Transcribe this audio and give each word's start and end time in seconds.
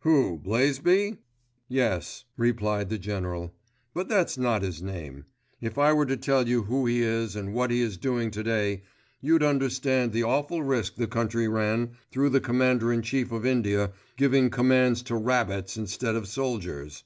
"Who, 0.00 0.40
Blaisby? 0.40 1.18
Yes," 1.68 2.24
replied 2.36 2.88
the 2.90 2.98
General; 2.98 3.54
"but 3.94 4.08
that's 4.08 4.36
not 4.36 4.62
his 4.62 4.82
name. 4.82 5.26
If 5.60 5.78
I 5.78 5.92
were 5.92 6.06
to 6.06 6.16
tell 6.16 6.48
you 6.48 6.64
who 6.64 6.86
he 6.86 7.02
is 7.02 7.36
and 7.36 7.54
what 7.54 7.70
he 7.70 7.82
is 7.82 7.96
doing 7.96 8.32
to 8.32 8.42
day, 8.42 8.82
you'd 9.20 9.44
understand 9.44 10.10
the 10.12 10.24
awful 10.24 10.64
risk 10.64 10.96
the 10.96 11.06
country 11.06 11.46
ran 11.46 11.92
through 12.10 12.30
the 12.30 12.40
Commander 12.40 12.92
in 12.92 13.02
Chief 13.02 13.30
of 13.30 13.46
India 13.46 13.92
giving 14.16 14.50
commands 14.50 15.02
to 15.02 15.14
rabbits 15.14 15.76
instead 15.76 16.16
of 16.16 16.26
soldiers." 16.26 17.04